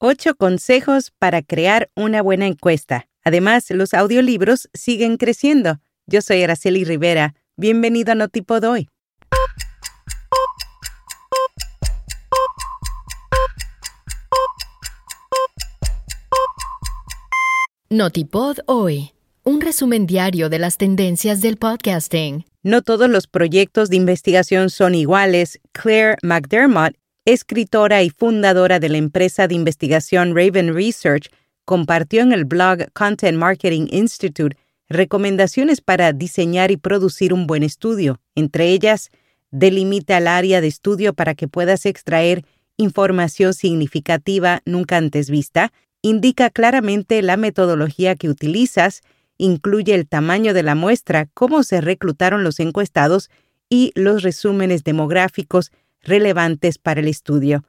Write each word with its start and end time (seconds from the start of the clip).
8 0.00 0.36
consejos 0.36 1.12
para 1.18 1.42
crear 1.42 1.90
una 1.96 2.22
buena 2.22 2.46
encuesta. 2.46 3.08
Además, 3.24 3.68
los 3.70 3.94
audiolibros 3.94 4.68
siguen 4.72 5.16
creciendo. 5.16 5.80
Yo 6.06 6.22
soy 6.22 6.40
Araceli 6.44 6.84
Rivera. 6.84 7.34
Bienvenido 7.56 8.12
a 8.12 8.14
Notipod 8.14 8.62
hoy. 8.62 8.88
Notipod 17.90 18.58
hoy. 18.66 19.10
Un 19.42 19.60
resumen 19.60 20.06
diario 20.06 20.48
de 20.48 20.60
las 20.60 20.78
tendencias 20.78 21.40
del 21.40 21.56
podcasting. 21.56 22.44
No 22.62 22.82
todos 22.82 23.10
los 23.10 23.26
proyectos 23.26 23.90
de 23.90 23.96
investigación 23.96 24.70
son 24.70 24.94
iguales. 24.94 25.58
Claire 25.72 26.16
McDermott 26.22 26.94
escritora 27.28 28.02
y 28.02 28.08
fundadora 28.08 28.80
de 28.80 28.88
la 28.88 28.96
empresa 28.96 29.46
de 29.46 29.54
investigación 29.54 30.34
Raven 30.34 30.74
Research, 30.74 31.28
compartió 31.66 32.22
en 32.22 32.32
el 32.32 32.46
blog 32.46 32.90
Content 32.94 33.36
Marketing 33.36 33.86
Institute 33.90 34.56
recomendaciones 34.88 35.82
para 35.82 36.14
diseñar 36.14 36.70
y 36.70 36.78
producir 36.78 37.34
un 37.34 37.46
buen 37.46 37.62
estudio. 37.62 38.18
Entre 38.34 38.68
ellas, 38.70 39.10
delimita 39.50 40.16
el 40.16 40.26
área 40.26 40.62
de 40.62 40.68
estudio 40.68 41.12
para 41.12 41.34
que 41.34 41.48
puedas 41.48 41.84
extraer 41.84 42.46
información 42.78 43.52
significativa 43.52 44.62
nunca 44.64 44.96
antes 44.96 45.28
vista, 45.28 45.70
indica 46.00 46.48
claramente 46.48 47.20
la 47.20 47.36
metodología 47.36 48.14
que 48.14 48.30
utilizas, 48.30 49.02
incluye 49.36 49.94
el 49.94 50.08
tamaño 50.08 50.54
de 50.54 50.62
la 50.62 50.74
muestra, 50.74 51.28
cómo 51.34 51.62
se 51.62 51.82
reclutaron 51.82 52.42
los 52.42 52.58
encuestados 52.58 53.28
y 53.68 53.92
los 53.94 54.22
resúmenes 54.22 54.82
demográficos 54.82 55.72
relevantes 56.02 56.78
para 56.78 57.00
el 57.00 57.08
estudio. 57.08 57.64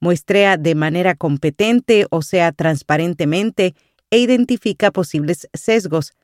Muestrea 0.00 0.56
de 0.56 0.74
manera 0.74 1.14
competente, 1.14 2.06
o 2.10 2.22
sea, 2.22 2.52
transparentemente, 2.52 3.74
e 4.10 4.18
identifica 4.18 4.90
posibles 4.90 5.48
sesgos. 5.52 6.14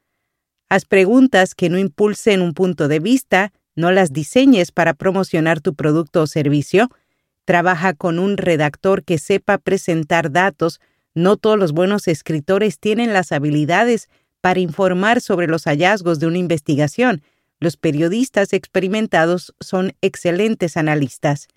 Haz 0.68 0.84
preguntas 0.84 1.54
que 1.54 1.68
no 1.68 1.78
impulsen 1.78 2.42
un 2.42 2.52
punto 2.52 2.88
de 2.88 2.98
vista, 2.98 3.52
no 3.76 3.92
las 3.92 4.12
diseñes 4.12 4.72
para 4.72 4.94
promocionar 4.94 5.60
tu 5.60 5.74
producto 5.74 6.22
o 6.22 6.26
servicio. 6.26 6.90
Trabaja 7.44 7.92
con 7.94 8.18
un 8.18 8.36
redactor 8.36 9.04
que 9.04 9.18
sepa 9.18 9.58
presentar 9.58 10.32
datos. 10.32 10.80
No 11.14 11.36
todos 11.36 11.58
los 11.58 11.72
buenos 11.72 12.08
escritores 12.08 12.80
tienen 12.80 13.12
las 13.12 13.30
habilidades 13.30 14.08
para 14.40 14.60
informar 14.60 15.20
sobre 15.20 15.46
los 15.46 15.64
hallazgos 15.64 16.18
de 16.18 16.26
una 16.26 16.38
investigación. 16.38 17.22
Los 17.60 17.76
periodistas 17.76 18.52
experimentados 18.52 19.54
son 19.60 19.94
excelentes 20.00 20.76
analistas. 20.76 21.48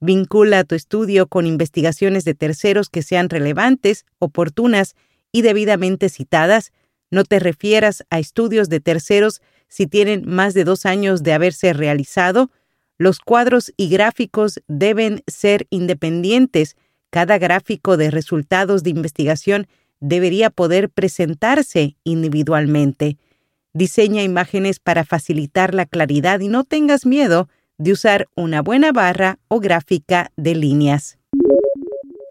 Vincula 0.00 0.64
tu 0.64 0.74
estudio 0.74 1.26
con 1.26 1.46
investigaciones 1.46 2.24
de 2.24 2.34
terceros 2.34 2.88
que 2.88 3.02
sean 3.02 3.28
relevantes, 3.28 4.06
oportunas 4.18 4.96
y 5.30 5.42
debidamente 5.42 6.08
citadas. 6.08 6.72
No 7.10 7.24
te 7.24 7.38
refieras 7.38 8.04
a 8.08 8.18
estudios 8.18 8.70
de 8.70 8.80
terceros 8.80 9.42
si 9.68 9.86
tienen 9.86 10.24
más 10.26 10.54
de 10.54 10.64
dos 10.64 10.86
años 10.86 11.22
de 11.22 11.34
haberse 11.34 11.74
realizado. 11.74 12.50
Los 12.96 13.18
cuadros 13.18 13.72
y 13.76 13.90
gráficos 13.90 14.62
deben 14.68 15.22
ser 15.26 15.66
independientes. 15.68 16.76
Cada 17.10 17.36
gráfico 17.38 17.98
de 17.98 18.10
resultados 18.10 18.82
de 18.82 18.90
investigación 18.90 19.66
debería 20.00 20.48
poder 20.48 20.88
presentarse 20.88 21.96
individualmente. 22.04 23.18
Diseña 23.74 24.22
imágenes 24.22 24.80
para 24.80 25.04
facilitar 25.04 25.74
la 25.74 25.84
claridad 25.84 26.40
y 26.40 26.48
no 26.48 26.64
tengas 26.64 27.04
miedo 27.04 27.48
de 27.80 27.92
usar 27.92 28.28
una 28.36 28.60
buena 28.60 28.92
barra 28.92 29.38
o 29.48 29.58
gráfica 29.58 30.30
de 30.36 30.54
líneas. 30.54 31.18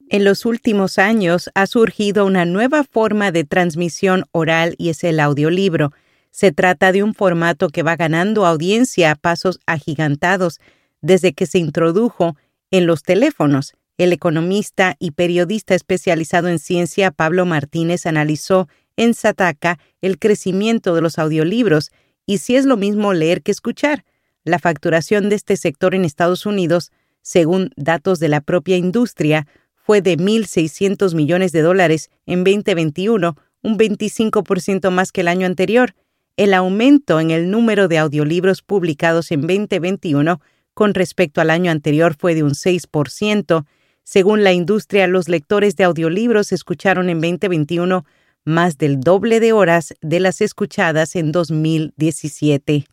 En 0.08 0.24
los 0.24 0.46
últimos 0.46 1.00
años 1.00 1.50
ha 1.56 1.66
surgido 1.66 2.28
una 2.28 2.46
nueva 2.46 2.84
forma 2.84 3.32
de 3.32 3.46
transmisión 3.46 4.26
oral 4.32 4.76
y 4.78 4.90
es 4.90 5.04
el 5.04 5.20
audiolibro. 5.20 5.92
Se 6.30 6.52
trata 6.52 6.92
de 6.92 7.02
un 7.02 7.16
formato 7.16 7.70
que 7.70 7.82
va 7.82 7.96
ganando 7.96 8.46
audiencia 8.46 9.10
a 9.10 9.16
pasos 9.16 9.60
agigantados 9.66 10.60
desde 11.02 11.34
que 11.34 11.48
se 11.48 11.58
introdujo 11.58 12.38
en 12.70 12.86
los 12.86 13.02
teléfonos. 13.02 13.74
El 13.98 14.14
economista 14.14 14.96
y 15.00 15.12
periodista 15.12 15.74
especializado 15.74 16.48
en 16.48 16.60
ciencia 16.60 17.10
Pablo 17.10 17.48
Martínez 17.48 18.06
analizó 18.06 18.68
en 18.98 19.16
Sataka 19.16 19.80
el 20.02 20.20
crecimiento 20.20 20.94
de 20.94 21.02
los 21.02 21.18
audiolibros 21.18 21.90
y 22.28 22.38
si 22.38 22.56
es 22.56 22.66
lo 22.66 22.78
mismo 22.78 23.14
leer 23.14 23.42
que 23.42 23.52
escuchar. 23.52 24.06
La 24.50 24.58
facturación 24.58 25.30
de 25.30 25.36
este 25.36 25.58
sector 25.58 25.94
en 25.94 26.06
Estados 26.06 26.48
Unidos, 26.48 26.92
según 27.22 27.70
datos 27.76 28.20
de 28.20 28.30
la 28.30 28.42
propia 28.42 28.78
industria, 28.78 29.46
fue 29.76 30.02
de 30.02 30.18
1.600 30.18 31.14
millones 31.14 31.52
de 31.52 31.62
dólares 31.62 32.10
en 32.26 32.44
2021, 32.44 33.38
un 33.62 33.78
25% 33.78 34.90
más 34.90 35.12
que 35.12 35.22
el 35.22 35.28
año 35.28 35.46
anterior. 35.46 35.94
El 36.36 36.56
aumento 36.56 37.20
en 37.20 37.30
el 37.30 37.52
número 37.52 37.88
de 37.88 38.00
audiolibros 38.00 38.64
publicados 38.64 39.30
en 39.30 39.42
2021 39.42 40.42
con 40.74 40.96
respecto 40.96 41.42
al 41.42 41.52
año 41.52 41.70
anterior 41.70 42.16
fue 42.18 42.34
de 42.34 42.42
un 42.42 42.54
6%. 42.54 43.66
Según 44.04 44.44
la 44.44 44.54
industria, 44.54 45.06
los 45.06 45.30
lectores 45.30 45.76
de 45.76 45.84
audiolibros 45.84 46.52
escucharon 46.52 47.08
en 47.10 47.22
2021 47.22 48.04
más 48.46 48.80
del 48.80 49.00
doble 49.00 49.40
de 49.40 49.54
horas 49.54 49.94
de 50.02 50.20
las 50.20 50.42
escuchadas 50.42 51.16
en 51.16 51.32
2017. 51.32 52.88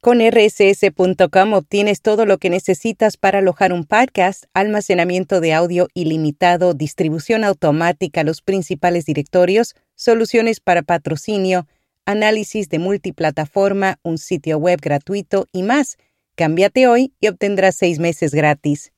Con 0.00 0.20
rss.com 0.20 1.54
obtienes 1.54 2.02
todo 2.02 2.24
lo 2.24 2.38
que 2.38 2.50
necesitas 2.50 3.16
para 3.16 3.40
alojar 3.40 3.72
un 3.72 3.84
podcast, 3.84 4.44
almacenamiento 4.54 5.40
de 5.40 5.52
audio 5.52 5.88
ilimitado, 5.92 6.72
distribución 6.72 7.42
automática 7.42 8.20
a 8.20 8.24
los 8.24 8.40
principales 8.40 9.06
directorios, 9.06 9.74
soluciones 9.96 10.60
para 10.60 10.82
patrocinio, 10.82 11.66
análisis 12.06 12.68
de 12.68 12.78
multiplataforma, 12.78 13.98
un 14.04 14.18
sitio 14.18 14.58
web 14.58 14.78
gratuito 14.80 15.46
y 15.52 15.64
más. 15.64 15.96
Cámbiate 16.36 16.86
hoy 16.86 17.12
y 17.18 17.26
obtendrás 17.26 17.74
seis 17.74 17.98
meses 17.98 18.32
gratis. 18.32 18.92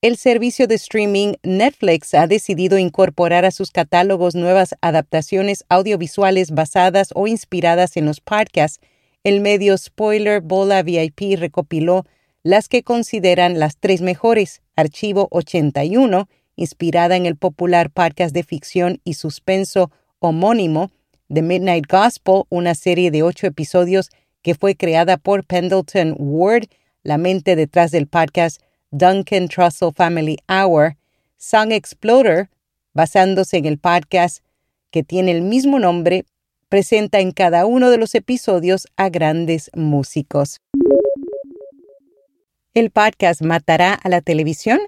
El 0.00 0.16
servicio 0.16 0.68
de 0.68 0.76
streaming 0.76 1.34
Netflix 1.42 2.14
ha 2.14 2.28
decidido 2.28 2.78
incorporar 2.78 3.44
a 3.44 3.50
sus 3.50 3.72
catálogos 3.72 4.36
nuevas 4.36 4.76
adaptaciones 4.80 5.64
audiovisuales 5.68 6.52
basadas 6.52 7.08
o 7.16 7.26
inspiradas 7.26 7.96
en 7.96 8.06
los 8.06 8.20
podcasts. 8.20 8.78
El 9.24 9.40
medio 9.40 9.76
Spoiler 9.76 10.40
Bola 10.40 10.84
VIP 10.84 11.36
recopiló 11.36 12.06
las 12.44 12.68
que 12.68 12.84
consideran 12.84 13.58
las 13.58 13.76
tres 13.76 14.00
mejores. 14.00 14.62
Archivo 14.76 15.26
81, 15.32 16.28
inspirada 16.54 17.16
en 17.16 17.26
el 17.26 17.34
popular 17.34 17.90
podcast 17.90 18.32
de 18.32 18.44
ficción 18.44 19.00
y 19.02 19.14
suspenso 19.14 19.90
homónimo, 20.20 20.92
The 21.26 21.42
Midnight 21.42 21.90
Gospel, 21.90 22.42
una 22.50 22.76
serie 22.76 23.10
de 23.10 23.24
ocho 23.24 23.48
episodios 23.48 24.10
que 24.42 24.54
fue 24.54 24.76
creada 24.76 25.16
por 25.16 25.42
Pendleton 25.42 26.14
Ward, 26.18 26.68
la 27.02 27.18
mente 27.18 27.56
detrás 27.56 27.90
del 27.90 28.06
podcast 28.06 28.60
Duncan 28.90 29.48
Trussell 29.48 29.92
Family 29.92 30.38
Hour, 30.48 30.96
Song 31.36 31.72
Explorer, 31.72 32.48
basándose 32.94 33.58
en 33.58 33.66
el 33.66 33.78
podcast 33.78 34.42
que 34.90 35.02
tiene 35.02 35.32
el 35.32 35.42
mismo 35.42 35.78
nombre, 35.78 36.24
presenta 36.68 37.20
en 37.20 37.32
cada 37.32 37.66
uno 37.66 37.90
de 37.90 37.98
los 37.98 38.14
episodios 38.14 38.86
a 38.96 39.08
grandes 39.08 39.70
músicos. 39.74 40.60
¿El 42.74 42.90
podcast 42.90 43.42
matará 43.42 43.94
a 43.94 44.08
la 44.08 44.20
televisión? 44.20 44.78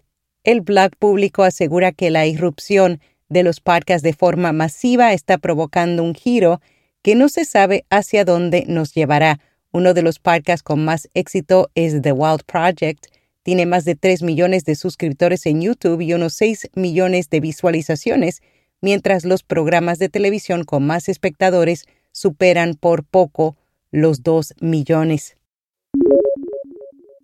El 0.45 0.61
blog 0.61 0.97
público 0.99 1.43
asegura 1.43 1.93
que 1.93 2.11
la 2.11 2.27
irrupción 2.27 3.01
de 3.29 3.43
los 3.43 3.61
podcasts 3.61 4.03
de 4.03 4.13
forma 4.13 4.53
masiva 4.53 5.13
está 5.13 5.39
provocando 5.39 6.03
un 6.03 6.15
giro 6.15 6.61
que 7.03 7.15
no 7.15 7.29
se 7.29 7.45
sabe 7.45 7.85
hacia 7.91 8.25
dónde 8.25 8.65
nos 8.67 8.95
llevará. 8.95 9.41
Uno 9.73 9.95
de 9.95 10.03
los 10.03 10.19
podcasts 10.19 10.63
con 10.63 10.85
más 10.85 11.09
éxito 11.15 11.71
es 11.75 12.03
The 12.03 12.13
Wild 12.13 12.45
Project, 12.45 13.07
tiene 13.43 13.67
más 13.67 13.85
de 13.85 13.95
3 13.95 14.23
millones 14.23 14.65
de 14.65 14.75
suscriptores 14.75 15.47
en 15.47 15.63
YouTube 15.63 16.01
y 16.01 16.13
unos 16.13 16.35
6 16.35 16.71
millones 16.75 17.31
de 17.31 17.41
visualizaciones, 17.41 18.43
mientras 18.81 19.25
los 19.25 19.43
programas 19.43 19.99
de 19.99 20.09
televisión 20.09 20.65
con 20.65 20.87
más 20.87 21.09
espectadores 21.09 21.87
superan 22.13 22.75
por 22.75 23.05
poco 23.05 23.57
los 23.91 24.23
2 24.23 24.55
millones. 24.61 25.37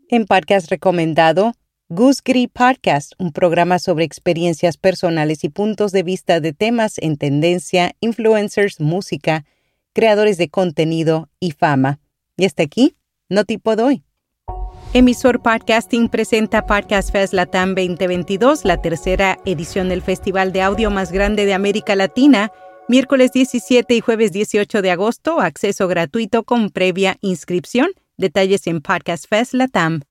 En 0.08 0.26
podcast 0.26 0.70
recomendado, 0.70 1.52
Goose 1.88 2.22
Gris 2.24 2.48
Podcast, 2.48 3.12
un 3.18 3.32
programa 3.32 3.78
sobre 3.78 4.04
experiencias 4.04 4.76
personales 4.76 5.44
y 5.44 5.48
puntos 5.48 5.92
de 5.92 6.02
vista 6.02 6.40
de 6.40 6.52
temas 6.52 6.98
en 6.98 7.16
tendencia, 7.16 7.92
influencers, 8.00 8.80
música, 8.80 9.44
creadores 9.92 10.36
de 10.36 10.48
contenido 10.48 11.28
y 11.40 11.52
fama. 11.52 12.00
Y 12.36 12.44
hasta 12.44 12.62
aquí, 12.62 12.96
no 13.28 13.44
tipo 13.44 13.76
doy. 13.76 14.05
Emisor 14.92 15.42
Podcasting 15.42 16.08
presenta 16.08 16.64
Podcast 16.64 17.10
Fest 17.10 17.34
Latam 17.34 17.74
2022, 17.74 18.64
la 18.64 18.80
tercera 18.80 19.38
edición 19.44 19.88
del 19.88 20.00
festival 20.00 20.52
de 20.52 20.62
audio 20.62 20.90
más 20.90 21.12
grande 21.12 21.44
de 21.44 21.52
América 21.52 21.94
Latina, 21.96 22.50
miércoles 22.88 23.32
17 23.32 23.94
y 23.94 24.00
jueves 24.00 24.32
18 24.32 24.80
de 24.80 24.90
agosto, 24.90 25.40
acceso 25.40 25.86
gratuito 25.88 26.44
con 26.44 26.70
previa 26.70 27.18
inscripción. 27.20 27.88
Detalles 28.16 28.66
en 28.66 28.80
Podcast 28.80 29.26
Fest 29.28 29.52
Latam. 29.52 30.00